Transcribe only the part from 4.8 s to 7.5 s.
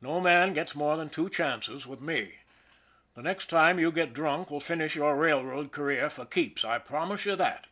your railroad career for keeps, I promise you